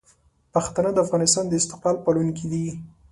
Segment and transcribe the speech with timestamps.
[0.53, 2.65] پښتانه د افغانستان د استقلال پالونکي دي.